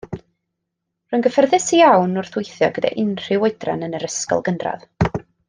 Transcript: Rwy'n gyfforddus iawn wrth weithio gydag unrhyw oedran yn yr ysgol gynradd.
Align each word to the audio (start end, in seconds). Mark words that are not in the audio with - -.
Rwy'n 1.11 1.25
gyfforddus 1.27 1.67
iawn 1.79 2.17
wrth 2.21 2.39
weithio 2.39 2.71
gydag 2.79 2.97
unrhyw 3.05 3.47
oedran 3.51 3.89
yn 3.89 3.95
yr 4.01 4.09
ysgol 4.09 4.43
gynradd. 4.51 4.91